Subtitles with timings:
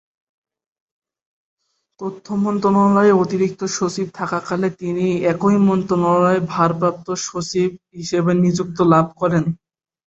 [1.99, 9.43] তথ্য মন্ত্রণালয়ের অতিরিক্ত সচিব থাকা কালে তিনি একই মন্ত্রণালয়ের ভারপ্রাপ্ত সচিব হিসেবে নিযুক্তি লাভ করেন।